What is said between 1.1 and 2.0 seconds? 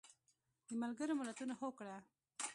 ملتونو هوکړه